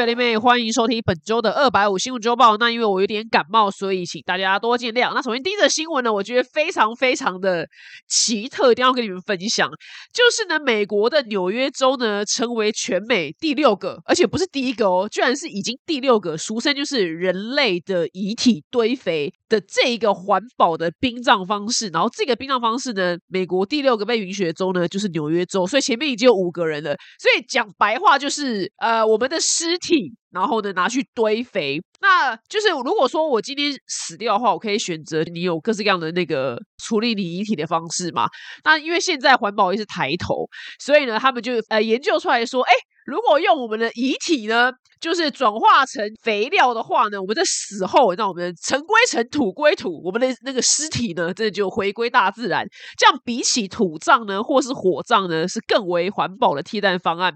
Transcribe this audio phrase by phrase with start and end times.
[0.00, 2.56] 表弟妹，欢迎收听本周的二百五新闻周报。
[2.56, 5.12] 那因为我有点感冒，所以请大家多见谅。
[5.12, 7.68] 那首先第一则新闻呢，我觉得非常非常的
[8.08, 9.68] 奇特，一定要跟你们分享。
[10.10, 21.88] 就是呢，美国的纽约州呢，成为全美第六个，而且不是第一个哦，居然是已经第六个，俗称就是人类的遗体堆肥的这一个环保的殡葬方式。
[21.88, 25.66] 然后这个殡葬方式呢，美国第六个被允许的州呢，就是纽约州。
[25.66, 26.96] 所以前面已经有五个人了。
[27.18, 31.82] 所以讲白话就是，呃，我们的尸体，然后呢拿去堆肥。
[32.00, 38.26] 那就是如果说我今天死掉的话，我可以选择你有各式各样的那个处理你遗体的方式嘛？
[38.64, 40.48] 那因为现在环保意识抬头，
[40.78, 42.72] 所以呢，他们就呃研究出来说，哎。
[43.06, 52.66] 如果用我们的遗体呢，就是转化成肥料的话呢，我们在死后，那我们尘归尘，土归土，我们的那个尸体呢，这就回归大自然。
[52.98, 57.32] 这样比起土葬呢，或是火葬呢，是更为环保的替代方案。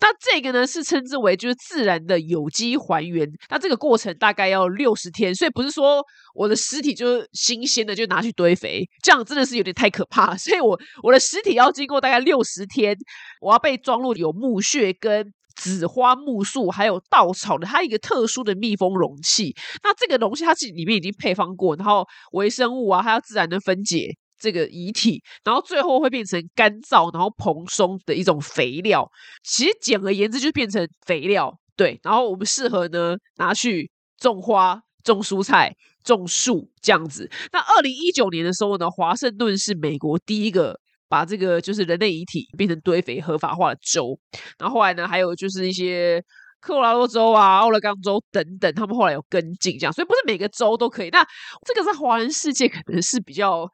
[0.00, 3.28] 那这个呢，是称之为就是自然的有机还原。
[3.50, 6.02] 那这个过程大概要六十天，所以不是说
[6.34, 10.36] 我的尸体就是新鲜的就拿去堆肥，这样真的是有点太可怕。
[10.36, 12.96] 所以我我的尸体要经过大概六十天，
[13.40, 15.32] 我要被装入有墓穴跟。
[15.60, 19.54] 紫花木树还有稻草的，它一个特殊的密封容器。
[19.82, 29.04] 那这个容器它自己里面已经配方过，然后微生物啊，它要自然的分解这个遗体，然后最后会变成干燥然后蓬松的一种肥料。
[29.42, 31.52] 其实简而言之，就变成肥料。
[31.76, 37.28] 对，然后我们适合呢拿去种花、种蔬菜、种树这样子。
[37.52, 40.78] 那二零一九年的时候呢，华盛顿是美国第一个。
[41.08, 44.18] 把这个就是人类遗体变成堆肥合法化的州，
[44.58, 46.22] 然后后来呢，还有就是一些
[46.60, 51.08] 科罗拉多州啊、奥勒冈州等等，他们后来有跟进这样，所以不是每个州都可以。
[51.10, 51.26] 那
[51.66, 53.66] 这个在华人世界可能是比较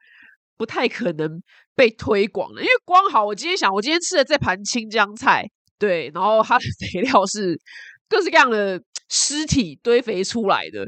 [0.57, 1.41] 不太可能
[1.75, 5.43] 被推广的，因为光好，我今天想，我今天吃的这盘青江菜，
[5.77, 7.59] 对，然后它的肥料是
[8.07, 10.85] 各式各样的尸体堆肥出来的。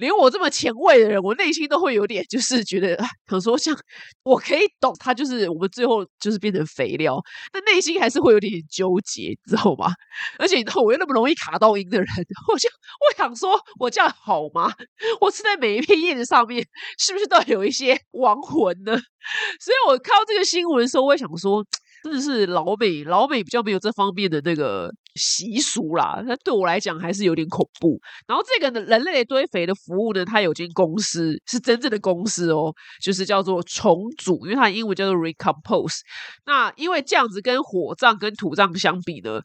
[0.00, 2.96] 连我这么前卫的人，我内心都会有点，就是觉得，
[3.28, 3.76] 想说像
[4.24, 7.20] 我可以懂他，就是我们最后就是变成肥料，
[7.52, 9.92] 但内心还是会有点纠结，知道吗？
[10.38, 12.08] 而且你知道，我又那么容易卡到音的人，
[12.52, 14.72] 我就我想说，我这样好吗？
[15.20, 16.66] 我吃在每一片叶子上面，
[16.98, 18.92] 是不是都有一些亡魂呢？
[19.60, 21.64] 所以我看到这个新闻的时候，我也想说。
[22.02, 26.22] 真的是老美，老美比较没有这方面的那个习俗啦。
[26.26, 28.00] 那对我来讲还是有点恐怖。
[28.26, 32.72] 然后这个呢，人类堆肥的服务呢，它有间公司是真正的公司哦，
[33.02, 36.00] 就是叫做重组，因为它的英文叫做 recompose。
[36.46, 39.40] 那因为这样子跟火葬跟土葬相比呢，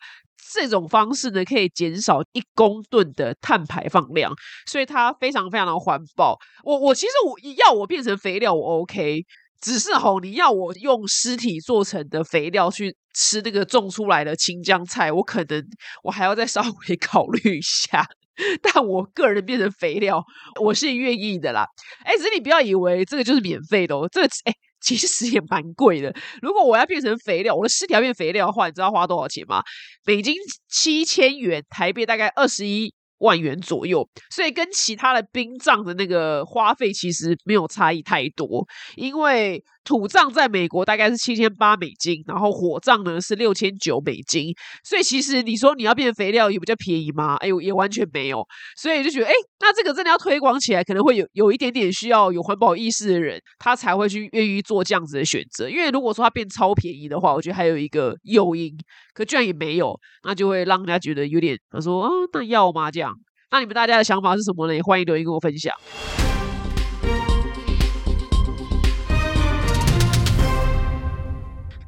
[0.54, 4.34] 这种方式呢可以减少一公吨的碳排放量，
[4.66, 6.38] 所以它非常非常的环保。
[6.64, 9.26] 我我其实我要我变成肥料，我 OK。
[9.62, 15.64] 只是吼，你要我用尸体做成的肥料去吃那个种出来的青江菜，我可能
[16.04, 18.06] 我还要再稍微 考虑一下。
[18.62, 20.22] 但我个人变成肥料，
[20.62, 21.66] 我是愿意的啦。
[22.04, 26.14] 哎，只是你不要以为这个就是免费的哦，这个哎其实也蛮贵的。
[26.42, 29.64] 如果我要变成肥料，我的尸体要变肥料的话，你知道花多少钱吗？
[30.06, 30.36] 美金
[30.70, 32.94] 七千元，台币大概二十一。
[33.20, 39.64] 万元左右，所以跟其他的殡葬的那个花费其实没有差异太多，因为。
[39.85, 44.51] 土葬在美国大概是七千八美金，然后火葬呢是六千九美金，
[44.84, 47.35] 所以其实你说你要变肥料也比较便宜吗？
[47.35, 48.44] 哎呦，也完全没有，
[48.75, 55.69] 所以就觉得哎，那这个真的要推广起来，可能会有有一点点需要有环保意识的人，他才会去愿意做这样子的选择。
[55.69, 58.75] 因为如果说它变超便宜的话，我觉得还有一个诱因，
[59.13, 62.90] 可居然也没有，那就会让人家觉得有点他说啊，那要吗？
[62.90, 63.13] 这样，
[63.51, 64.74] 那你们大家的想法是什么呢？
[64.74, 65.72] 也欢迎留言跟我分享。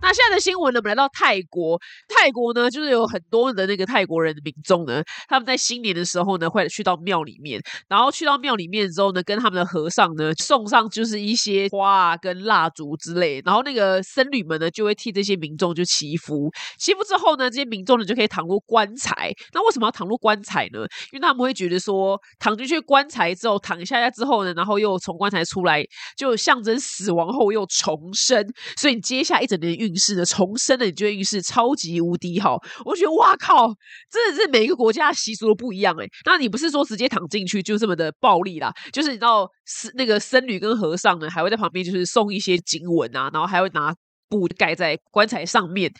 [0.07, 0.79] 那现在的新闻呢？
[0.79, 16.49] 我们来到泰国，泰国呢，就是有很多的那个泰国人的民众呢，他们在新年的时候呢，会去到庙里面，然后去到庙里面之后呢，跟他们的和尚呢，送上就是一些花啊，跟蜡烛之类，然后那个僧侣们呢，就会替这些民众就祈福，
[16.79, 19.33] 祈福之后呢，这些民众呢就可以躺入棺材。
[19.51, 20.79] 那为什么要躺入棺材呢？
[21.11, 25.83] 因为他们会觉得说，躺进去棺材之后，躺下下之后呢，然后又从棺材出来，
[26.15, 29.96] 就象征死亡后又重生，所以你接下一整年运。
[29.97, 33.67] 是的，重生的你觉得运势超级无敌好，我觉得哇靠，
[34.11, 36.05] 真的是每一个国家习俗都不一样哎。
[36.25, 38.71] 那你不是说直接躺进去就这么的暴力啦？
[38.93, 43.93] 就是你知道，是那个僧侣跟和尚呢，还会在旁边就是送一些经文啊，然后还会拿
[44.29, 45.91] 布盖在棺材上面，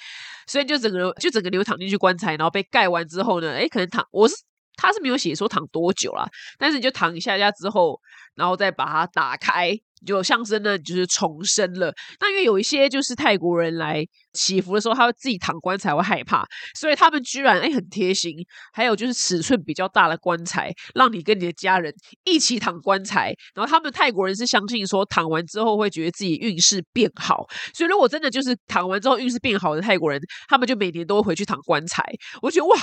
[0.47, 4.35] 所以就整个就整个流躺进去棺材，然后被盖完之后呢，哎，可能躺我是
[4.75, 6.27] 他是没有写说躺多久啦，
[6.57, 7.99] 但是你就躺一下下之后，
[8.35, 9.77] 然后再把它打开。
[10.05, 11.93] 就象征呢，就是重生了。
[12.19, 14.05] 那因为有一些就是泰国人来
[14.37, 16.45] 起伏的时候，他会自己躺棺材会害怕，
[16.75, 18.35] 所以他们居然哎很贴心。
[18.71, 21.91] 还有就是尺寸比较大的棺材，让你跟你的家人
[22.23, 23.33] 一起躺棺材。
[23.55, 32.03] 然后他们泰国人是相信说躺完之后会觉得自己运势变好，所以如果真的就是躺完之后运势变好的泰国人，他们就每年都会回去躺棺材。
[32.41, 32.77] 我觉得哇，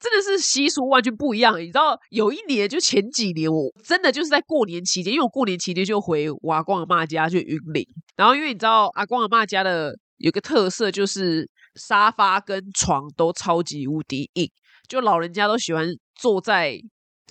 [0.00, 1.60] 真的是习俗完全不一样。
[1.60, 7.86] 你知道有一年就前几年，我真的就是在过年期间，因为我过年期间就回我阿公阿妈家去云林，
[8.16, 9.96] 然后因为你知道阿公阿妈家的。
[10.18, 14.50] 有个特色就是沙发跟床都超级无敌硬，
[14.88, 16.78] 就老人家都喜欢坐在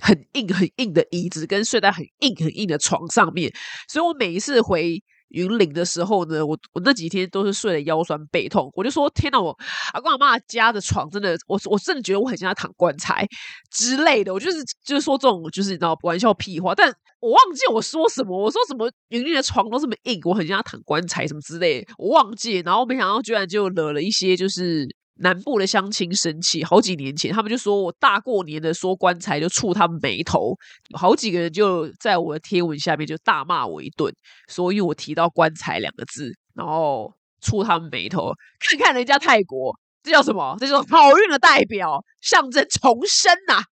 [0.01, 3.51] 很硬很硬的椅子，跟睡在很硬很硬的床上面。
[3.87, 8.71] 所以我每一次回云岭的时候呢，我我那几天都是睡得腰酸背痛。
[8.73, 9.57] 我就说天哪，我
[9.93, 13.27] 阿公阿妈家的床真的，我我真的觉得我很像在躺棺材
[13.69, 14.33] 之类的。
[14.33, 16.93] 我就是就是说这种就是你知道玩笑屁话，但。
[17.19, 22.59] 我忘记我说什么，我说什么云丽的床都这么硬，我很像躺棺材什么之类，我忘记。
[22.59, 26.63] 然后没想到居然就惹了一些就是南部的乡亲生气。
[26.63, 30.55] 好几年前，他们就说我大过年的说棺材就触他们眉头，
[30.93, 34.13] 好几个人就在我的贴文下面就大骂我一顿，
[34.47, 37.11] 所以我提到棺材两个字，然后
[37.41, 38.31] 触他们眉头。
[38.59, 40.55] 看看人家泰国，这叫什么？
[40.59, 43.63] 这叫好运的代表，象征重生呐。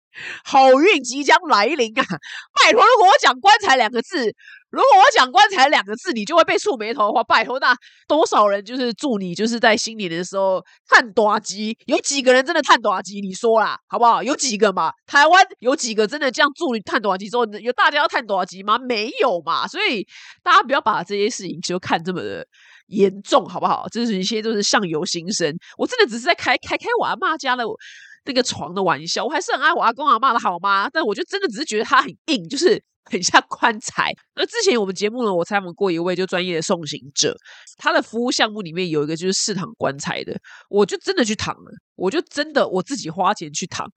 [0.43, 2.03] 好运即将来临啊！
[2.03, 4.33] 拜托，如果我讲“棺材”两个字，
[4.69, 7.75] 如果我讲“棺材”两个字，你就会被触眉头的话，拜托，那
[8.07, 11.77] 多少人就是祝你就是在新年的时候探短机？
[11.85, 13.19] 有几个人真的探短机？
[13.21, 14.23] 你说啦，好不好？
[14.23, 14.91] 有几个嘛？
[15.05, 18.77] 台湾有几个真的这样祝你探短机之后，有大家要探短机吗？
[18.77, 19.67] 没有嘛？
[19.67, 20.05] 所以
[20.43, 22.45] 大家不要把这些事情就看这么的
[22.87, 23.85] 严重，好不好？
[23.91, 25.55] 这是一些都是相由心生。
[25.77, 27.63] 我真的只是在开开开我阿妈家的。
[28.25, 30.89] 那个床的玩笑，我还是很爱我阿公阿妈的好吗？
[30.91, 34.11] 但我就真的只是觉得它很硬，就是很像棺材。
[34.35, 37.37] 那之前我们节目呢，我采访过一位就专业的送行者，
[37.77, 40.35] 他的服务项目里面有一个就是试躺棺材的，
[40.69, 43.87] 我就真的去躺了，我就真的我自己花钱去躺。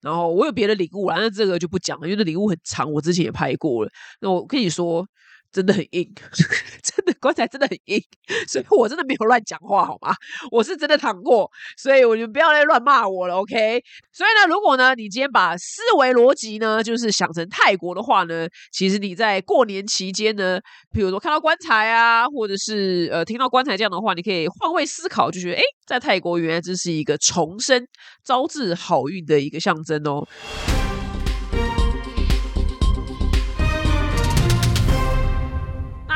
[0.00, 3.90] 然后我有别的礼物啦，那这个就不讲了，因为那礼物很长，我之前也拍过了。
[4.20, 5.06] 那我跟你说。
[5.52, 6.12] 真的很硬，
[6.82, 8.02] 真的棺材真的很硬，
[8.48, 10.14] 所以我真的没有乱讲话，好吗？
[10.50, 13.82] 我是真的躺过，所以我就不要再乱骂我了，OK？
[14.12, 20.60] 所以呢，如果呢，你今天把思维逻辑呢，就是想成泰国的话呢，其实你在过年期间呢，
[20.92, 27.86] 比如说看到棺材啊，或者是呃听到棺材这样的话，你可以换位思考，就觉得哎，在泰国原来这是一个重生、
[28.24, 30.26] 招致好运的一个象征哦。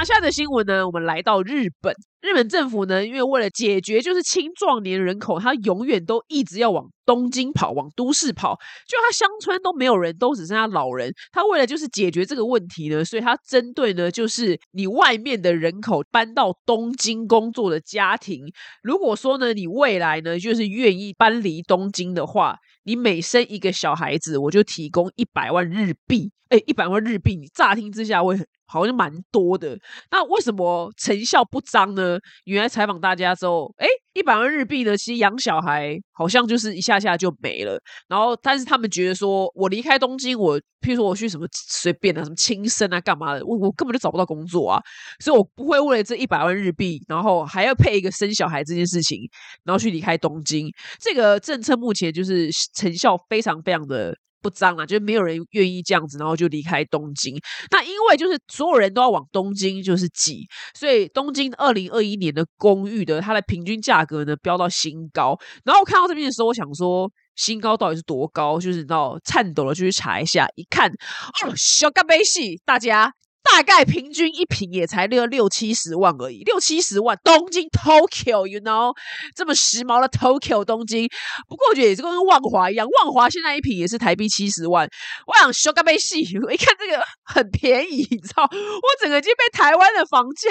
[0.00, 0.87] 那下的新闻呢？
[0.87, 8.55] 我们来到日本，日本政府呢，因为为了解决就是青壮年人口，他永远都一直要往东京跑，往都市跑，
[8.87, 11.11] 就他乡村都没有人，都只剩下老人。
[11.32, 18.44] 他为了就是解决这个问题呢，所以他针对呢，就是你外面的人口搬到东京工作的家庭，
[18.82, 26.31] 如果说呢，你未来呢，就是愿意搬离东京的话，你每生一个小孩子，我就提供一百万日币。
[26.50, 29.78] 哎，一百万日币，你乍听之下会好像蛮多的。
[30.11, 32.09] 那为什么成效不彰呢？
[32.44, 37.78] 原来采访大家之后，哎，一百万日币呢，其实养小孩好像就是一下下就没了。
[38.08, 44.80] 然后，但是他们觉得说，我离开东京，我譬如说我去什么随便啊，什么轻生啊，干嘛的，我我根本就找不到工作啊，
[45.18, 49.20] 所以我不会为了这一百万日币，然后还要配一个生小孩这件事情，
[49.64, 50.70] 然后去离开东京。
[51.00, 54.16] 这个政策目前就是成效非常非常的。
[54.40, 57.38] 不脏啊，就是没有人愿意这样子，然后就离开东京。
[57.70, 65.38] 那因为就是所有人都要往东京就是挤，所以东京二零二一年的公寓的它的平均价格呢飙到新高。
[65.64, 68.59] 然后我看到这边的时候，我想说新高到底是多高？
[68.59, 73.12] 就是你知道颤抖了就去查一下，一看哦，小干杯戏，大家。
[73.42, 77.18] 大概平均一平也才六六七十万而已，六七十万。
[77.25, 78.94] 东京 Tokyo，you know，
[79.35, 81.09] 这么时髦的 Tokyo 东京。
[81.49, 84.88] 不过我觉得也是跟万华一样，万华现在一平也是台币七十万。
[85.26, 90.50] 我想修个杯戏，我一看这个很便宜，你知道，我整个已经被台湾的房价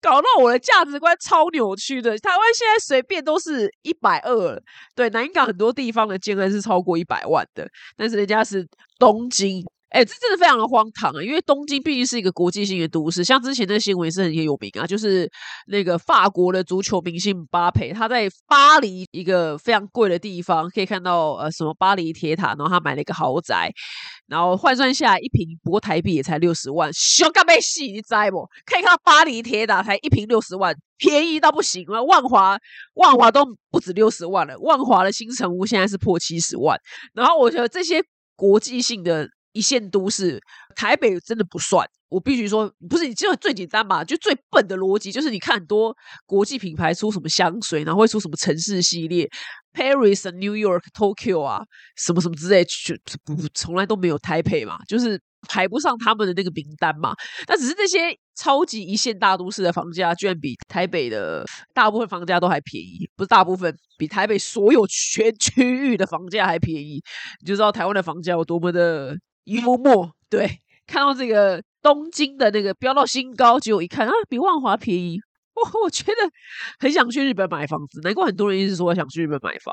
[0.00, 2.16] 搞到我的价值观超扭曲的。
[2.18, 4.60] 台湾现在随便都是一百二，
[4.94, 8.66] 对，南港很多地方的金额是超过一百万的，但是人家是
[8.98, 9.64] 东京。
[9.90, 11.22] 哎，这真的非常的荒唐啊！
[11.22, 15.30] 因为东京毕竟是一个国际性的都市，像之前的新闻是很有名啊，就是
[15.68, 23.70] 那个法国的足球明星巴佩，他在巴黎一个非常贵的地方，可以看到呃什么巴黎铁塔，然后他买了一个豪宅，
[24.26, 28.44] 然后换算下来一平不过台币也才六十万，小干杯戏你摘不？
[28.66, 32.02] 可以看到巴黎铁塔才一平六十万，便宜到不行了。
[32.02, 32.58] 万华
[32.94, 36.76] 万华都不止六十万了，万华的新城屋现在是破七十万。
[37.14, 38.02] 然后我觉得这些
[38.34, 39.28] 国际性的。
[39.56, 40.38] 一线都市，
[40.74, 41.86] 台北真的不算。
[42.08, 44.04] 我必须说，不是你就最简单嘛？
[44.04, 45.94] 就最笨的逻辑就是，你看很多
[46.24, 49.28] 国际品牌出什么香水，然后会出什么城市系列
[49.72, 51.60] ，Paris、New York、Tokyo 啊，
[51.96, 52.64] 什么什么之类，
[53.24, 57.12] 不从来都没有台北嘛，就是排不上他们的那个名单嘛。
[57.48, 61.44] 那只是那些超级一线大都市的房价，居然比台北的
[61.74, 67.02] 大部分房价都还便宜，不是大部分，比台北所有全区域的房价还便宜，
[67.40, 70.12] 你就知道台湾的房价有多么的幽默。
[70.28, 71.62] 对，看到这个。
[71.82, 75.20] 东京的那个飙到新高，结果一看啊，比万华便宜。
[75.54, 76.12] 我我觉得
[76.80, 79.72] 很想去日本买房子，难怪很多人一直说想去日本买房。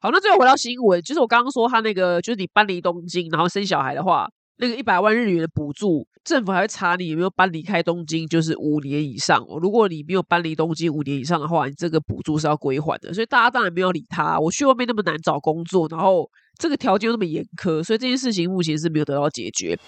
[0.00, 4.26] 好，那最后回到新闻，就是我刚刚说他那个，就是你搬离东京，然后生小孩的话，
[4.62, 9.42] 那个一百万日元的补助，政府还会查你有没有搬离开东京，就是五年以上。
[9.58, 13.14] 如果你没有搬离东京五年以上的话，你这个补助是要归还的。
[13.14, 14.38] 所以大家当然没有理他。
[14.38, 19.78] 我去外面那么难找工作，然后这个条件又那么严苛，所以这件事情目前是没有得到解决。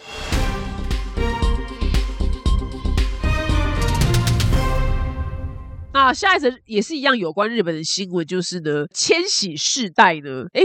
[5.92, 10.62] 那下一则也是一样有关日本的新闻，就是呢，千禧世代呢，哎。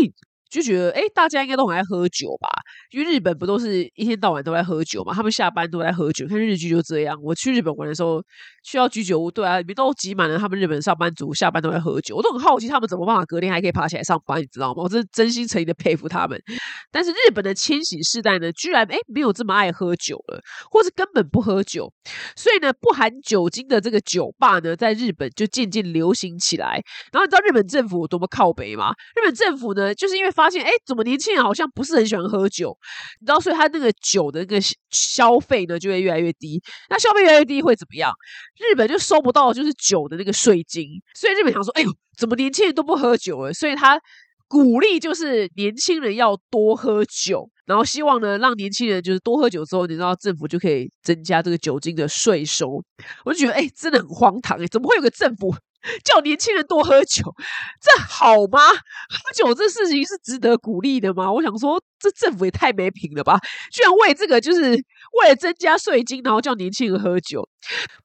[0.49, 2.47] 就觉得哎，大家应该都很爱喝酒吧？
[2.91, 5.13] 因为日本不都是一天到晚都在喝酒嘛？
[5.13, 7.17] 他们下班都在喝酒，看日剧就这样。
[7.21, 8.23] 我去日本玩的时候，
[8.63, 12.15] 去到居酒屋，对啊，里面都挤满了他们日本上班族，下班都在喝酒。
[12.15, 14.83] 我都很好奇他们怎么办法隔天还可以爬起来上班，你知道吗？
[14.83, 16.41] 我真真心诚意的佩服他们。
[16.91, 21.91] 但是日本的千禧世代呢，居然哎没有这么爱喝酒了，或是根本不喝酒。
[22.35, 26.81] 所以呢，不含酒精的这个酒吧呢，在日本就渐渐流行起来。
[27.11, 28.93] 然后你知道日本政府有多么靠北吗？
[29.15, 32.77] 日本政府呢，就是因为发现哎，怎么年轻人好像不是很喜欢喝酒？
[33.19, 34.57] 你知道，所以他那个酒的那个
[34.91, 36.61] 消费呢，就会越来越低。
[36.89, 38.13] 那消费越来越低会怎么样？
[38.57, 40.87] 日本就收不到就是酒的那个税金。
[41.15, 43.51] 所以日本想说，哎呦，怎么年轻人都不喝酒了？
[43.51, 43.99] 所以他
[44.47, 52.81] 鼓励就是年轻人要多喝酒，然后希望呢让年轻人就是多喝酒之后，你知道政府就可以增加这个酒精的税收。
[53.25, 55.53] 我就觉得，哎，真的很荒唐哎，怎么会有个政府？
[56.03, 57.23] 叫年轻人多喝酒，
[57.81, 58.59] 这好吗？
[58.73, 61.31] 喝酒这事情是值得鼓励的吗？
[61.31, 63.39] 我想说，这政府也太没品了吧！
[63.71, 67.47] 居然为这个就是为了增加税金，然后叫年轻人喝酒。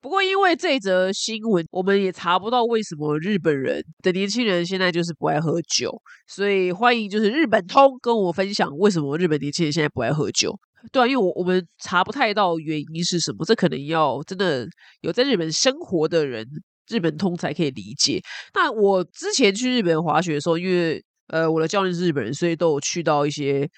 [0.00, 5.90] 不过，因为这则新闻，我们也查不到为什么日本人的年轻人现在就是不爱喝酒，
[6.28, 10.56] 所以欢迎就是日本通跟我分享为什么日本年轻人现在不爱喝酒。
[10.92, 14.66] 对啊，因为我我们查不太到原因是什么，这可能要真的
[15.00, 16.46] 有在日本生活的人。
[16.92, 18.20] 日本通才可以理解。
[18.54, 23.68] 那我之前去日本滑雪的时候，因为呃我的教练是日本人，所以都有去到一些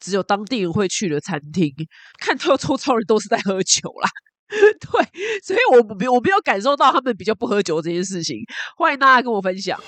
[0.00, 1.72] 只有当地人会去的餐厅，
[2.18, 4.10] 看到周超人都是在喝酒啦。
[4.50, 8.36] 对，所以我我没有感受到他们比较不喝酒这件事情。
[8.76, 9.80] 欢迎大家跟我分享。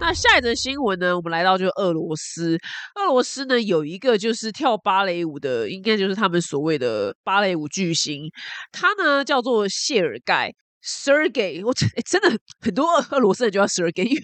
[0.00, 1.14] 那下一则新闻呢？
[1.14, 2.58] 我们来到就俄罗斯。
[2.94, 8.30] 俄罗斯呢有一个就是跳芭蕾舞的，应该就是他们所谓的芭蕾舞巨星，
[8.72, 10.54] 他呢叫做谢尔盖。
[10.82, 14.22] Sergey，我真真的很多俄罗斯人就叫 Sergey，因为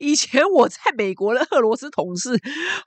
[0.00, 2.30] 以前我在美国的俄罗斯同事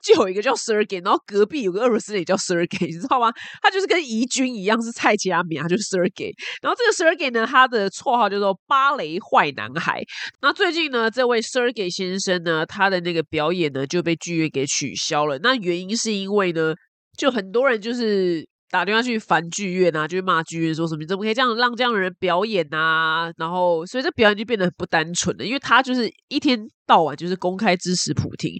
[0.02, 3.32] 就有一个叫 Sergey，然后隔壁有个俄罗斯人也叫 Sergey，你知道吗？
[3.60, 6.32] 他就是跟怡君一样是蔡佳敏，他就是 Sergey。
[6.62, 10.02] 然后这个 Sergey 呢，他的绰号叫做芭蕾坏男孩。
[10.40, 15.38] 那最近呢，这位 Sergey 先生呢，他的那个表演呢就被剧院给取消了。
[15.42, 16.74] 那原因是因为呢，
[17.16, 18.46] 就很多人就是。
[18.70, 23.32] 打电话去烦剧院啊，就骂剧院说什么你怎么可以这样让这样的人表演啊？
[23.36, 28.52] 然后所以这表演就变得很不单纯了，因为他就是一天到晚就是公开支持普京，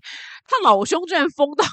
[0.47, 1.65] 他老兄居然疯到。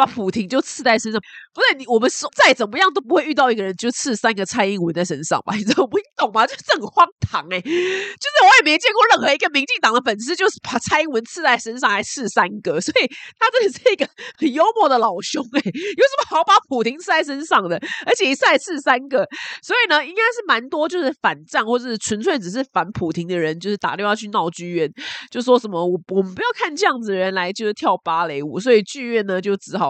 [0.00, 1.20] 把普婷就刺在身上，
[1.52, 5.52] 不是你我们说再怎么样都不会遇到一个人就刺三个蔡英文在身上吧？
[5.60, 5.98] 你知道 不？
[5.98, 6.46] 你懂吗？
[6.46, 7.60] 就是很荒唐哎！
[7.60, 13.06] 就是我也没见过任何一个民进党的粉丝，就是把蔡英文刺在身上还刺三个，所以
[13.38, 15.60] 他真的是一个很幽默的老兄哎！
[15.64, 17.78] 有什么好把普婷刺在身上的？
[18.06, 19.26] 而且一次刺三个，
[19.62, 24.90] 所以呢，应该是蛮多就是反战或者是纯粹只是反普婷的人，就是打电话去闹剧院，
[25.30, 29.89] 就说什么我我们不要看这样子的人来就是跳芭蕾舞，所以剧院呢就只好。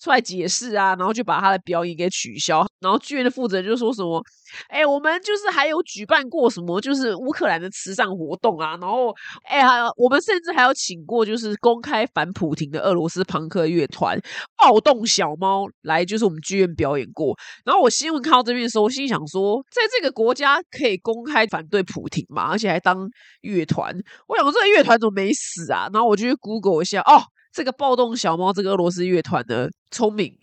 [0.00, 2.66] 出来解释啊，然后就把他的表演给取消。
[2.80, 4.22] 然后剧院的负责人就说什么
[4.68, 8.76] ：“哎，我们就是还有举办过什么，就是乌克兰的慈善活动啊。
[8.80, 14.20] 然后，哎呀，我们甚至还有请过就是公开反普廷的俄罗斯朋克乐团
[14.58, 17.34] 暴动小猫来，就是我们剧院表演过。
[17.64, 22.50] 然后我新闻看到这边的时候，我心想说，在这个国家可以公开反对普廷嘛？
[22.50, 23.08] 而且还当
[23.40, 23.94] 乐团，
[24.28, 25.88] 我想说这个乐团怎么没死啊？
[25.92, 30.36] 然后我就去 Google 一下，哦。”这个暴动小猫，这个俄罗斯乐团呢聪明，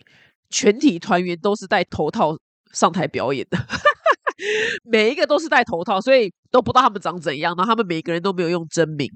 [0.48, 2.34] 全体团员都是戴头套
[2.72, 3.58] 上台表演的。
[4.90, 7.54] 每一个都是戴头套，所以都不知道他们长怎样。
[7.54, 9.06] 然后他们每个人都没有用真名，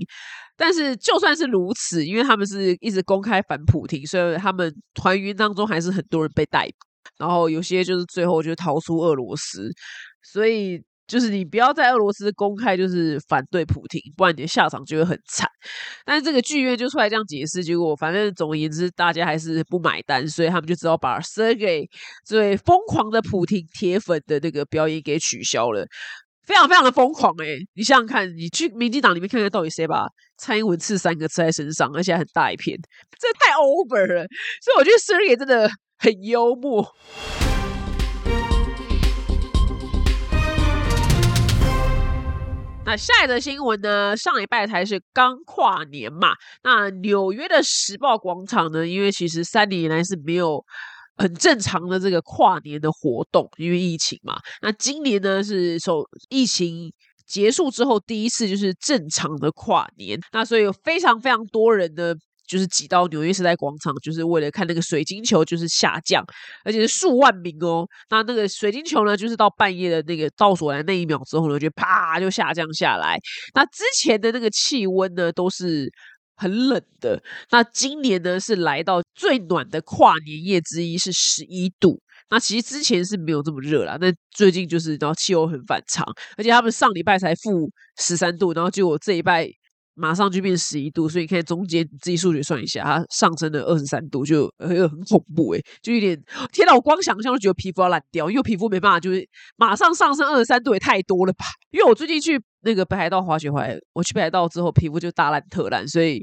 [0.56, 6.74] 但是就算是如此，因为他们是一直公开反普廷，所以他们团员当中还是很多人被逮捕，
[7.18, 9.72] 然后有些就是最后就逃出俄罗斯，
[10.22, 10.82] 所以。
[11.06, 15.48] 就是你不要在俄罗斯公开就是反对普京，不然你的下场就会很惨。
[16.04, 21.86] 但是这个剧院就出来这样解释，结果反正总而言之，大家还是不买单，所以他们就只好把 Sergey
[22.24, 25.86] 这位疯狂的普京铁粉的那个表演给取消了，
[26.46, 27.56] 非常非常的疯狂哎！
[27.74, 32.76] 你想想看，你去民进党里面看看到底谁把蔡英文刺三个刺在身上，而且很大一片，
[33.18, 34.26] 这太 over 了。
[34.62, 36.86] 所以我觉得 Sergey 真的很幽默。
[42.86, 44.16] 那下一则新闻呢？
[44.16, 46.32] 上礼拜才是刚跨年嘛。
[46.62, 48.86] 那纽约的时报广场呢？
[48.86, 50.64] 因为其实三年以来是没有
[51.16, 54.38] 很正常的这个跨年的活动，因为疫情嘛。
[54.62, 56.92] 那今年呢是受疫情
[57.26, 60.16] 结束之后第一次就是正常的跨年。
[60.30, 62.14] 那所以有非常非常多人呢。
[62.46, 66.24] 就是挤到纽约时代广场，就是为了看那个水晶球，就是下降，
[66.64, 67.86] 而且是数万名哦。
[68.10, 73.18] 那那个水晶球呢，就是到半夜的那个倒数来那一秒之后呢，就啪就下降下来。
[73.54, 75.90] 那之前的那个气温呢，都是
[76.36, 77.22] 很冷的。
[77.50, 82.00] 那今年呢，是来到最暖的跨年夜之一，是十一度。
[82.28, 86.04] 那其实之前是没有这么热啦，那最近就是然后气候很反常，
[86.36, 89.48] 而且他们上礼拜才负十三度，然后结果这一拜。
[89.98, 96.22] 马上就变十一度，所以你看中间自己数学算一下，它上升了二十三度，就呃很恐怖诶，就有点
[96.52, 96.74] 天哪！
[96.74, 99.26] 我光想象就觉得皮肤要烂掉，因为皮肤没办法，就是
[99.56, 101.46] 马上上升二十三度也太多了吧？
[101.70, 106.22] 因为我最近去那个北海道滑雪回来，我去北海道之后皮肤就大烂特烂，所以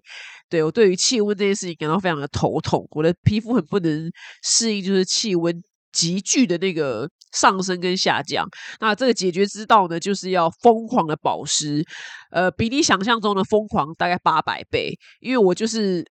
[0.49, 4.11] 对我对于气温这件事情感到非常的头痛，我的皮肤很不能
[4.43, 5.61] 适应，就是气温。
[5.93, 8.45] 急剧的那个上升跟下降，
[8.81, 11.85] 那这个解决之道呢，就是要疯狂的保湿，
[12.31, 16.03] 呃，比你想象中的疯狂大概八百倍，因为我就是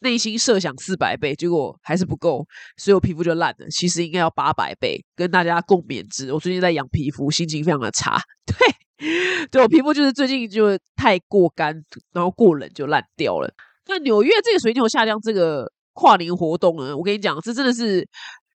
[0.00, 3.66] 内心设想四百倍，结果还是不够，所以我皮肤就烂了。
[3.70, 6.32] 其实应该要八百倍，跟大家共勉之。
[6.32, 11.74] 我最近在养皮肤，心情非常的差， 对，对我皮肤就是最近就太过干，
[12.12, 13.52] 然后过冷就烂掉了。
[13.86, 18.08] 那纽约这个水牛下降这个跨年活动呢，我跟你讲，这真的是。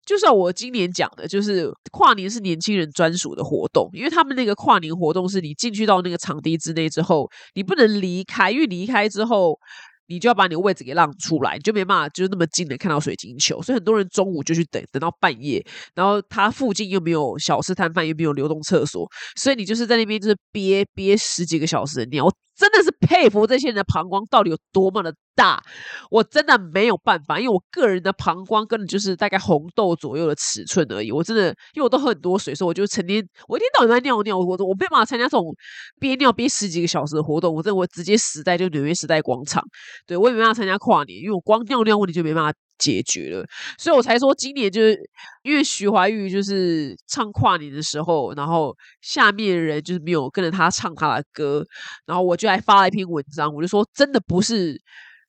[0.05, 9.59] 就像我今年讲的，就是跨年是年轻人专属的活动，因为他们那个跨年活动是你进去到那个场地之内之后，你不能离开，因为离开之后。
[10.07, 15.65] 你就要把你的位置给让出来，你就没办法就是那么近的看到水晶球，所以很多人中午就去等，等到半夜，
[15.95, 25.61] 然后它附近又没有小吃摊贩，又没有流动厕所，所以你就是在那边就是憋憋十几个小时你要，真的是佩服这些人的膀胱到底有多么的大，
[26.09, 35.53] 我真的没有办法，因为我个人的膀胱根本就是大概红豆左右的尺寸而已，我真的因为我都喝很多水，所以我就成天我一天到晚在尿尿，我我没办法参加这种
[35.99, 39.61] 憋尿憋十几个小时的活动，我真的我直接死在就纽约时代广场。
[40.07, 43.45] 对，我也没办法参加跨年，因为我光尿尿问题就没办法解决了，
[43.77, 44.97] 所以我才说今年就是
[45.43, 51.65] 因为徐怀钰就是唱跨年的时候，然后下面的人就是没有跟着他唱他的歌，
[52.05, 54.79] 然后我就还发了一篇文章，我就说真的不是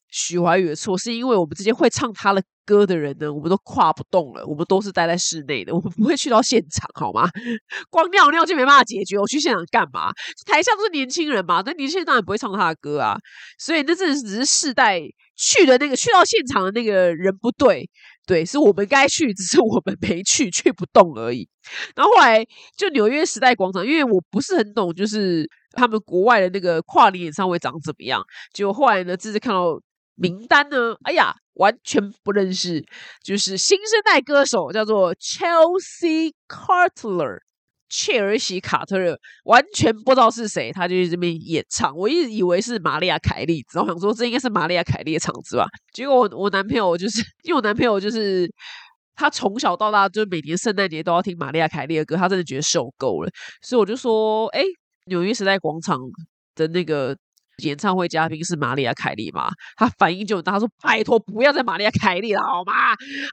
[0.08, 7.30] 徐怀钰的错，是因为我们之间会唱他的歌的人呢，我们都跨不动了，我们都是待在室内的，我们不会去到现场，好吗？
[7.88, 10.10] 光尿尿就没办法解决，我去现场干嘛？
[10.44, 13.16] 台下都是年轻人嘛，那年轻人当然不会唱他的歌啊，
[13.58, 15.00] 所以那真的只是世代
[15.36, 17.88] 去的那个去到现场的那个人不对，
[18.26, 21.48] 对，是我们该去，只是我们没去，去不动而已。
[21.94, 22.44] 然后后来
[22.76, 29.80] 就纽约时代广场，因为我不是很懂，就是他们国外的那个跨年演唱会长怎么样，结果后来呢，这次看到。
[30.18, 30.96] 名单呢？
[31.04, 32.84] 哎呀，完全不认识，
[33.22, 37.38] 就是新生代歌手叫做 Chelsea Carter，
[37.88, 41.96] 切尔西卡特勒，完全不知道是谁，他就在这边演唱。
[41.96, 45.66] 我一直以为是玛丽亚凯莉，然后想说这应该是玛丽亚凯莉的场子吧。
[45.92, 48.50] 结果我我男朋友就是， 因为我男朋友就是
[49.14, 53.30] 他从小到大就每年圣诞节都要听玛丽亚凯莉的歌，他真的觉得受够了，
[53.62, 54.62] 所以我就说，哎，
[55.06, 55.98] 纽约时代广场
[56.54, 57.16] 的那个。
[57.62, 59.48] 演唱会嘉宾是玛丽亚凯莉吗？
[59.76, 62.72] 他反应就大，他说：“拜托，不要再玛丽亚凯莉了，好吗？”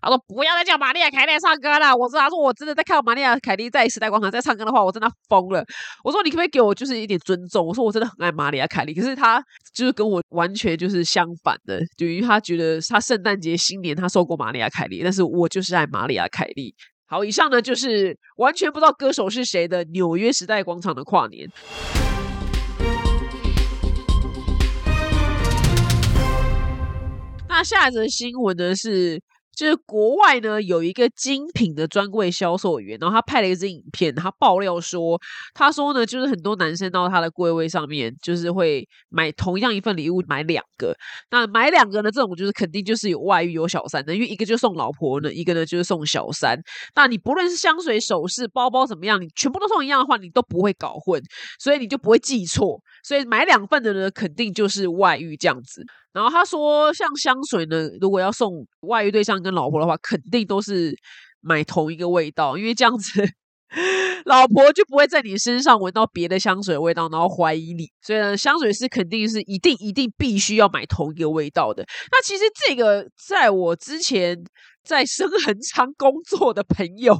[0.01, 5.63] 他说：“不要再叫玛丽亚凯莉唱歌了。”我说：“他说我真的在看玛丽亚凯莉在时代广场在唱歌的话，我真的疯了。”
[6.03, 16.73] 我说：“你可不可以给我就是一点尊重？”我说：“我真的很爱玛丽亚凯莉，可是他就是跟我完全就是相反的，就因为他觉得他圣诞节新年他受过玛丽亚凯莉，但是我就是爱玛丽亚凯莉。”
[17.05, 21.47] 好，以上呢就是完全不知道歌手是谁的纽约时代广场的跨年。
[27.63, 29.21] 下一则新闻呢是
[29.55, 35.19] 就是国外呢有一个精品的专柜销售员，然后他拍了一支影片，他爆料说，
[35.53, 40.95] 他说呢，就是很多男生到他的柜位上面，就是会买同样一份礼物买两个，
[41.29, 46.59] 那买两个呢，这种就是肯定就是有外遇有小三的，因为一个就送老婆呢，一个呢就是送小三。
[46.95, 51.21] 那你不论是香水、首饰、包包怎么样，你全部都送一样的话，你都不会搞混，
[51.59, 52.81] 所以你就不会记错。
[53.03, 55.85] 所以买两份的呢，肯定就是外遇这样子。
[56.13, 60.95] 然后他说，像香水呢，如果要送外遇对象跟老婆的话，肯定都是
[61.41, 63.21] 买同一个味道，因为这样子
[64.25, 67.89] 老婆就不会在你身上闻到别的香水味道，然后怀疑你。
[68.01, 71.83] 所以呢，香水是肯定是一定一定必须要买同一个味道的。
[72.11, 74.37] 那其实这个在我之前
[74.83, 77.15] 在深恒昌工作的朋友，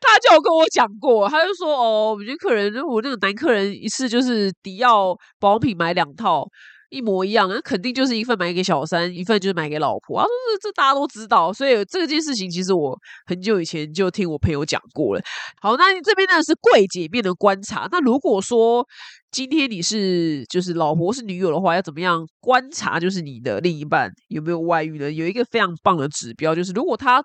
[0.00, 6.44] 他就有跟我讲过，他就说哦，我们客人，我那个男客人一次就是迪奥保养品买两套。
[6.90, 10.18] 一模一样，那肯定就是一份买给小三，一份就是买给老婆。
[10.18, 10.26] 啊
[10.60, 15.22] 这这大家都知道，所以这件事情其实我很久以前就听我朋友讲过了。
[15.60, 17.88] 好，那你这边呢是柜姐面的观察。
[17.92, 18.86] 那如果说
[19.30, 25.12] 今天你是就是老婆是女友的话，要怎么样观察就是你的另一半有没有外遇呢？
[25.12, 27.22] 有一个非常棒的指标，就是如果他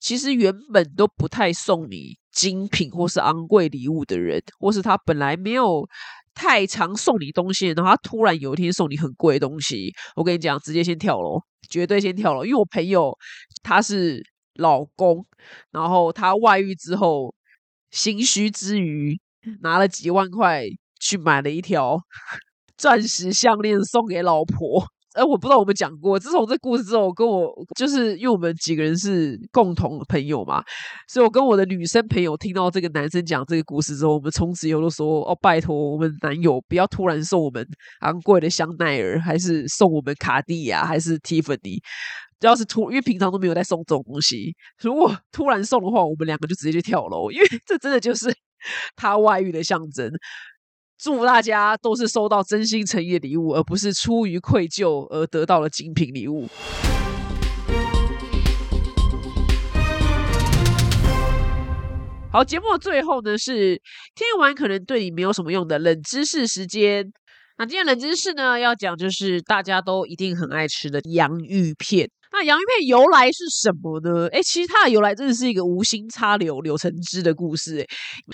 [0.00, 5.86] 其实原本都不太送你精品或是昂贵礼物的人，或是他本来没有。
[6.34, 12.44] 太常送你东西，然后他突然有一天送你很贵的东西，我跟你讲，直接先跳楼，绝对先跳楼。
[12.44, 13.16] 因为我朋友
[13.62, 14.22] 他是
[14.54, 15.24] 老公，
[15.70, 17.34] 然后他外遇之后，
[17.90, 19.18] 心虚之余
[19.60, 20.64] 拿了几万块
[21.00, 21.98] 去买了一条
[22.76, 24.86] 钻石项链送给老婆。
[25.14, 26.18] 哎，我不知道我们讲过。
[26.18, 30.62] 自从这故事之后，跟我就是因为我们几个人是共同朋友嘛，
[31.08, 37.66] 所以我跟我的女生朋友听到这个男生讲这个故事之后，我们从此以后都说：“哦，拜托我们男友不要突然送我们
[38.00, 41.78] 昂贵的香奈儿，还是送我们卡地亚，还是蒂芙尼。
[42.40, 48.34] 要是突，因为平常都没有在送这种东西，如果突然送的话，我们两个就直接去跳楼，因为这真的就是
[48.96, 50.10] 他外遇的象征。”
[51.02, 56.46] 祝大家都是收到真心诚意的礼物，而不是出于愧疚而得到了精品礼物。
[62.30, 63.74] 好，节目的最后呢是
[64.14, 67.12] 听完可能对你没有什么用的冷知识时间。
[67.58, 72.10] 那今天冷知识呢要讲就是大家都一定很爱吃的洋芋片。
[72.34, 74.26] 那洋芋片由来是什么呢？
[74.28, 77.86] 哎，其实它的由来真的是一个无心插柳柳成枝的故事。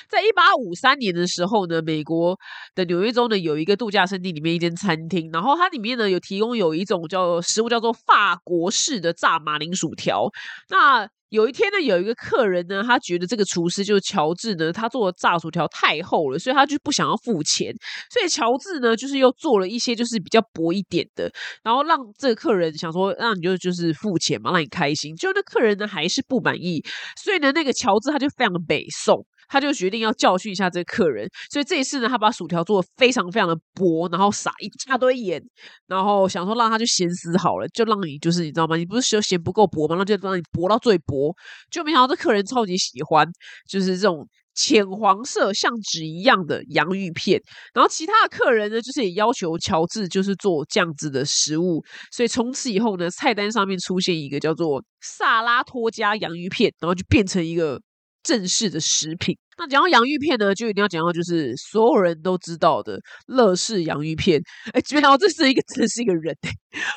[0.09, 2.38] 在一八五三年的时候呢，美国
[2.76, 10.31] 的纽约州呢有一个度假胜地里面一间餐厅，然后它里面呢有提供有一种叫食物叫做法国式的炸马铃薯条。
[10.68, 17.75] 那有一天呢，有一个客人呢，他觉得这个厨师就是乔治呢，他做的炸薯条太厚了，所以他就不想要付钱。
[18.11, 21.31] 所以乔治呢，就是又做了一些就是比较薄一点的，
[21.62, 25.14] 然后让这个客人想说，让你就就是付钱嘛，让你开心。
[25.17, 26.83] 就那客人呢，还是不满意，
[27.23, 29.27] 所以呢，那个乔治他就非常的北宋。
[29.49, 35.43] 他就决定要教训一下这个客人，所以这一次呢，他把薯条做的非常非常的薄，然后撒一大堆盐，
[35.87, 38.77] 然后想说让他就咸死好了，就让你就是你知道吗？
[38.77, 39.97] 你不是说咸不够薄吗？
[39.97, 41.35] 那就让你薄到最薄，
[41.71, 43.27] 就没想到这客人超级喜欢，
[43.69, 47.41] 就是这种浅黄色像纸一样的洋芋片。
[47.73, 51.83] 然后其他的客人呢，就是也要求乔治就是做这样子的食物，
[52.13, 57.81] 所以从此以后呢，菜单上面出现一个叫做萨拉托加洋芋片，然后就变成一个。
[58.22, 59.37] 正式的食品。
[59.61, 64.40] 那讲到洋芋片呢，就一定要讲到就是所有人都知道的乐事洋芋片。
[64.72, 66.33] 哎，没想到这是一个， 真是一个人。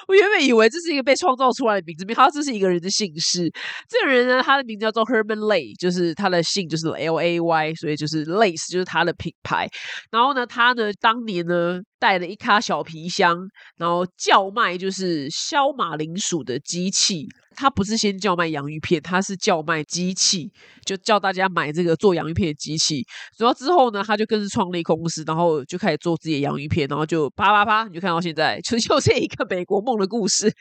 [0.08, 3.52] 我原本以为这是一个被创造出来的名字，没想到这是一个人的姓氏。
[3.90, 9.68] 这个人呢，他的名字叫做 Herman Lay，就是他的姓就是 L A Y，所以就是 Lace 就是他的品牌。
[10.12, 13.36] 然后呢，他呢当年呢带了一卡小皮箱，
[13.76, 17.26] 然后叫卖就是削马铃薯的机器。
[17.56, 20.52] 他不是先叫卖洋芋片，他是叫卖机器，
[20.86, 23.06] 就叫大家买这个做洋芋片的机器。
[23.38, 30.52] 然后之后呢，他就更是创立公司，然后就开始做自己的洋芋片，然后就啪啪啪，你就看到现在，就 就这一个美国梦的故事，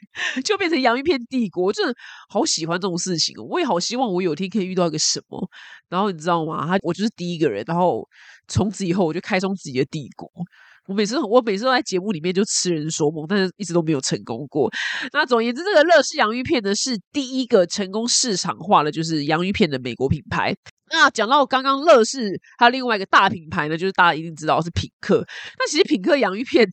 [0.45, 1.73] 就变成洋芋片帝国。
[1.73, 1.95] 真的
[2.29, 5.49] 好喜欢这种事情，我也好希望我有天可以遇到一个什么。
[5.89, 6.67] 然后你知道吗？
[6.67, 8.07] 他我就是第一个人，然后
[8.49, 10.29] 从此以后我就开创自己的帝国。
[10.87, 14.71] 我每次我每次都在节目里面就痴人说梦，但是一直都没有成功过。
[15.13, 20.55] 那总而言之，这个乐事洋芋片呢是第一个成功市场化的，就是洋芋片的美国品牌。
[20.93, 25.25] 那讲到刚刚乐事，还有另外一个大品牌呢，就是大家一定知道是品客。
[25.59, 26.67] 那其实品客洋芋片，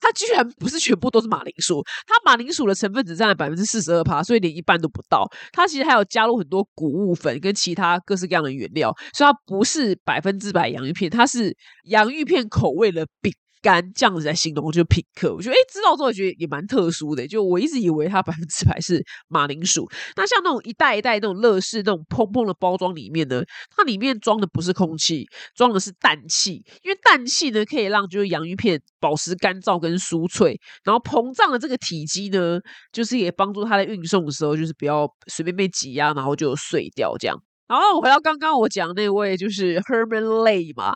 [0.00, 5.24] 它居然不是全部都是马铃薯，它马铃薯的成分只占了百分之四十二趴，所以连一半都不到。
[5.52, 13.32] 它其实还有加入很多谷物粉跟其他各式各样的原料，所以它不是百分之百洋芋片，它是洋芋片口味的饼。
[13.62, 15.32] 干这样子来形容，就品客。
[15.32, 17.26] 我觉得哎，知道之后觉得也蛮特殊的。
[17.26, 19.88] 就我一直以为它百分之百是马铃薯。
[20.16, 26.64] 那像那种一袋一袋那种乐事那种蓬蓬的包装里面呢，它里面装的不是空气，装的是氮气。
[26.82, 32.58] 因为氮气呢可以让就是洋芋片保持干燥跟酥脆，然后膨胀的这个体积呢，
[32.92, 37.40] 就是也帮助它在运送的时候就是不要随便被挤压，然后就碎掉这样。
[37.72, 40.94] 然后回到刚刚我讲那位就是 Herman Lay 嘛，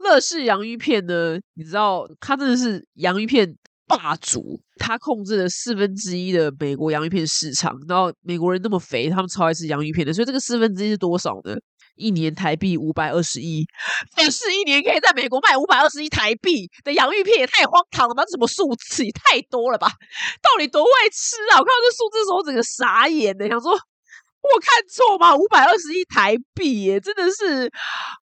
[0.00, 3.48] 乐事洋芋片呢，你知道他真的是洋芋片
[3.86, 7.72] 霸主，他控制了四分之一的美国洋芋片市场。
[7.88, 11.56] 然后美国人那么肥，他们超爱吃洋芋片的，所以这个四分之一是多少呢？
[11.96, 13.64] 一年台币五百二十一，
[14.18, 18.22] 乐事一年可以在美国卖五百二十一台币的洋芋片，也太荒唐了吧？
[18.26, 19.88] 这什么数字也太多了吧？
[20.42, 21.56] 到底多会吃啊？
[21.58, 23.72] 我看到这数字的时候，我整个傻眼的，想说。
[24.54, 25.36] 我看错吗？
[25.36, 27.70] 五百二十一台币耶，真的是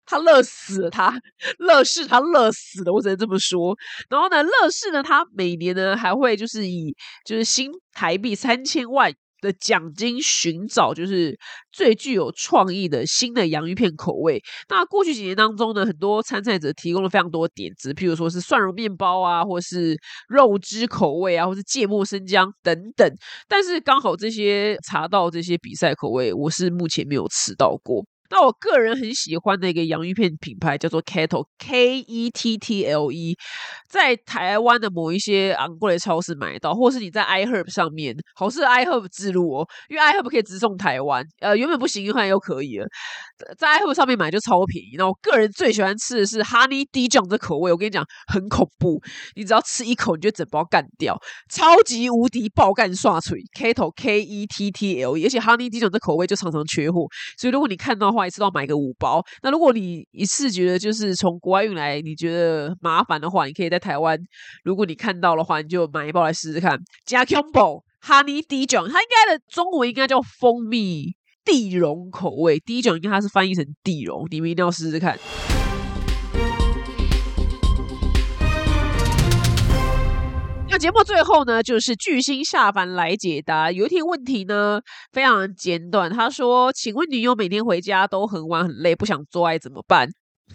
[0.06, 1.14] 他乐死了，他
[1.60, 3.76] 乐视他乐死了，我只能这么说。
[4.10, 9.14] 然后呢，乐视呢，他每年呢还会就是以就是新台币三千万。
[9.44, 11.38] 的奖金寻找就是
[11.72, 14.42] 最具有创意的新的洋芋片口味。
[14.70, 19.96] 那过去几年当中呢，很多参赛者提供了非常多点子，譬如说是蒜蓉面包啊，或是
[20.30, 23.08] 肉汁口味啊，或是芥末生姜等等。
[23.48, 28.06] 但是刚好这些查到这些比赛口味，我是目前没有吃到过。
[28.34, 33.38] 那我个人很喜欢的一个洋芋片品牌叫做 Kettle K E T T L E，
[33.88, 42.88] 在台湾的某一些昂贵的超市买到，或是你在 iHerb 上面，好是 iHerb 自录哦，因为 iHerb 可以直送台湾，呃，原本不行，现在又可以了，
[43.56, 44.96] 在 iHerb 上面买就超便宜。
[44.98, 49.00] 那我个人最喜欢吃的是 Honey Dijon 这口味，我跟你讲很恐怖，
[49.36, 51.16] 你只要吃一口你就整包干掉，
[51.52, 57.06] 超级无敌爆干刷嘴 Kettle K E T T L E，而且 Honey Dijon 这口味就常常缺货，
[57.38, 59.24] 所以如果你看到的话，一次都要买个五包。
[59.42, 64.20] 那如果你一次觉得就是从国外运来，你觉得麻烦的话，你可以在台湾，
[64.64, 66.80] 如果你看到的话，你就买一包来试试看。
[67.06, 71.14] 加 Combo Honey Dijon，它应该的中文应该叫蜂蜜
[71.46, 72.60] 地溶口味。
[72.60, 75.18] Dijon 应该它是翻译成地溶，你们一定要试试看。
[80.74, 83.72] 那节目最后呢，就是巨星下凡来解答。
[83.72, 84.82] 有一天问题呢，
[85.12, 86.12] 非常简短。
[86.12, 90.10] 他说：“请问女友每天回家都很晚很累，不想做爱怎么办？”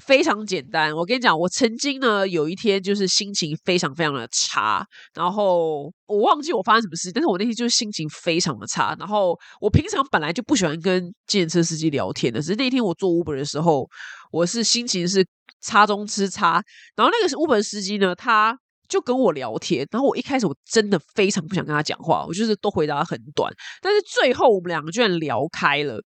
[0.04, 0.92] 非常简单。
[0.92, 8.96] 我跟你讲，我曾经呢有一天就是心情非常非常的差，然后我忘记我发生什么事，但是我那天就是心情非常的差。
[8.98, 13.88] 然后我平常本来就不喜欢跟建车司机聊天的，只是那天我做 Uber 的时候，
[14.32, 15.24] 我是心情是
[15.60, 16.60] 差中之差。
[16.96, 18.58] 然后那个是 Uber 司机呢，他。
[18.88, 26.00] 就跟我聊天，然后我一开始我真的非常不想跟他讲话，我就是都回答很短，但是最后我们两个居然聊开了，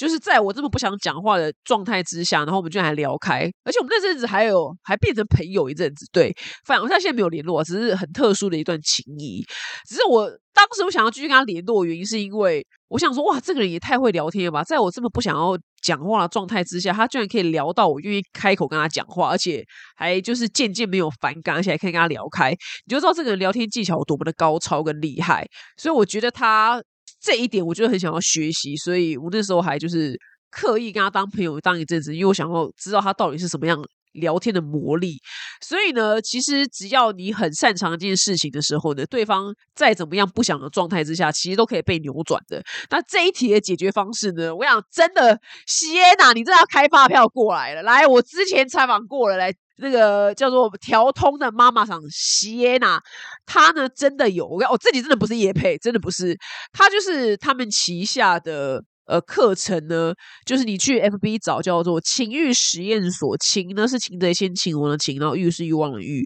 [0.00, 6.34] 就是在我这么不想讲话的状态之下，然后我们居然还聊开，而且我们那阵子还有还变成朋友一阵子，对，
[6.64, 9.44] 反正现在没有联络，只是很特殊的一段情谊，
[9.86, 10.30] 只是我。
[10.52, 14.64] 当时我想要继续跟他联络，原因是因为我想说，哇，这个人也太会聊天了吧！
[14.64, 19.64] 在我这么不想要讲话的状态之下，他居然可以聊到我愿意开口跟他讲话，而且
[19.96, 25.48] 还就是渐渐没有反感，而且还可以跟他聊开，你就知道这个人聊天技巧有多么的高超跟厉害。
[25.78, 26.82] 所以我觉得他
[27.20, 28.76] 这一点，我觉得很想要学习。
[28.76, 30.18] 所以我那时候还就是
[30.50, 33.80] 刻意跟他当朋友当一阵子，因为我想要知道他到底是什么样。
[34.14, 35.20] 聊天的魔力，
[35.60, 42.60] 所以呢，其实只要你很擅长一件事情的时候呢，对方再怎么样不想的状态之下，其实都可以被扭转的。
[42.90, 47.84] 那这一题的解决方式呢，我想真的，谢娜，你真的要开发票过来了。
[47.84, 53.00] 来，我之前采访过了，来那个叫做调通的妈妈桑西耶娜，
[53.46, 56.36] 她呢真的有，我我自己真的不是叶配，真的不是，
[56.72, 58.84] 她就是他们旗下的。
[59.06, 60.14] 呃，课程呢，
[60.46, 66.24] 就是你去 FB 找叫做情欲实验所，情呢是情贼先情王的情，然后欲是欲望的欲，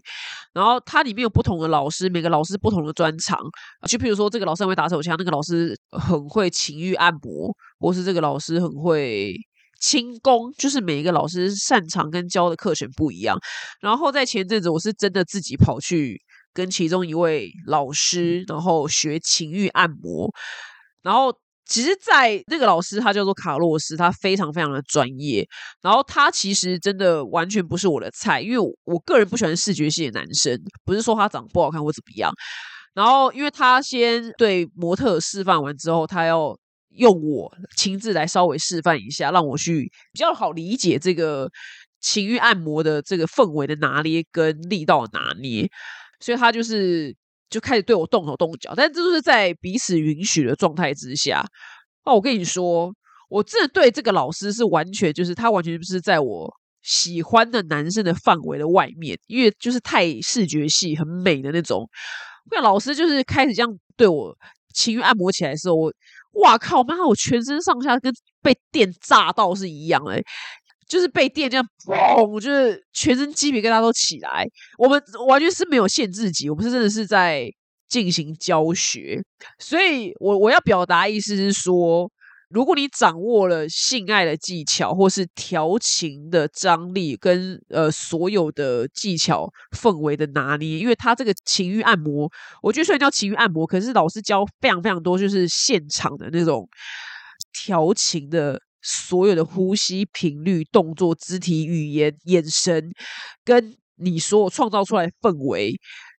[0.53, 3.39] 然后它里面有不同的老师，每个老师不同的专长，
[3.87, 9.33] 就譬如说这个老师会打手枪，那个老师很会情欲按摩，或是这个老师很会
[9.79, 13.37] 轻功，就是每一个老师擅长跟教的课程不一样。
[13.81, 16.21] 然后在前阵子，我是真的自己跑去
[16.53, 20.31] 跟其中一位老师，然后学情欲按摩，
[21.01, 21.33] 然后。
[21.67, 25.43] 其实，在那个老师，他叫做卡洛斯，他非常非常的专业。
[25.81, 32.31] 然后他其实真的完全不是我的菜，因为我个人不喜欢视觉系的男生，不是说他长得不好看或怎么样。
[32.93, 36.55] 然后，因为他先对模特示范完之后，他要
[36.95, 41.49] 用我亲自来稍微示范一下，让我去比较好理解这个
[42.01, 45.69] 情欲按摩的这个氛围的拿捏跟力道拿捏，
[46.19, 47.15] 所以他就是。
[47.47, 51.45] 就开始对我动手动脚，但这都是在彼此允许的状态之下。
[52.03, 52.91] 哦，我跟你说，
[53.29, 61.87] 我真的对这个老师是完全就是他完全不是在我喜欢的男生的范围的外面，因为就是太视觉系、很美的那种。
[62.51, 64.35] 那老师就是开始这样对我
[64.73, 65.93] 情欲按摩起来的时候，我
[66.35, 70.21] 哇靠妈，我全身上下跟被电炸到是一样哎，
[70.87, 74.45] 就是被电这样嘣，就是全身鸡皮疙瘩都起来。
[74.77, 77.49] 我们完全是没有限制级，我们是真的是在
[77.87, 79.21] 进行教学，
[79.59, 82.11] 所以我我要表达意思是说。
[82.49, 92.31] 如果你掌握了性爱的技巧，或是调情的张力，跟呃所有的技巧氛围的拿捏，因为他这个情欲按摩，
[92.61, 96.67] 我觉得虽然叫情欲按摩，可是老师教非常非常多，就是现场的那种
[97.51, 102.91] 调情的所有的呼吸频率、动作、肢体语言、眼神，
[103.43, 105.73] 跟你所有创造出来氛围，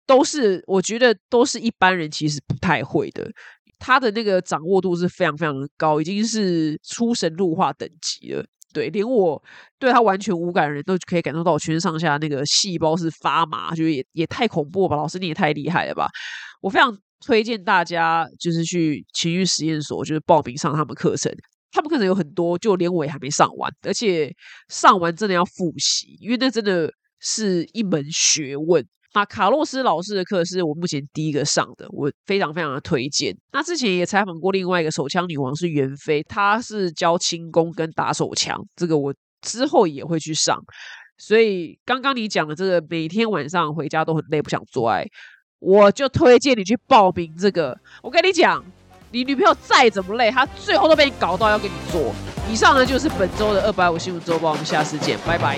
[0.08, 3.30] 都是我觉得都是一般人其实不太会的。
[3.80, 8.46] 他的那个掌握度是非常非常的高，已经是出神入化等级了。
[8.74, 9.42] 对，连我
[9.80, 14.96] 对他完全无感的人都可以感受到全身上下那个细胞是发麻，就是也也太恐怖了吧？
[14.98, 16.08] 老师你也太厉害了吧！
[16.62, 21.32] 我非常推荐大家就是去情绪实验所，就是报名上他们课程。
[21.72, 24.34] 他们课程有很多，就连我也还没上完，而且
[24.68, 28.86] 上完真的要复习，因为那真的是一门学问。
[29.16, 33.34] 那卡洛斯老师的课是我目前第一个上的，我非常非常的推荐。
[33.54, 40.62] 那之前也采访过另外一个手枪女王是袁飞，她是教轻功跟打手枪，这个我之后也会去上。
[41.18, 45.06] 所以刚刚你讲的这个每天晚上回家都很累不想做爱，
[45.60, 47.80] 我就推荐你去报名这个。
[48.04, 48.62] 我跟你讲，
[49.12, 52.14] 你女朋友再怎么累，她最后都被你搞到要跟你做。
[52.52, 55.58] 以上呢就是本周的二百五新闻周报，我们下次见，拜拜。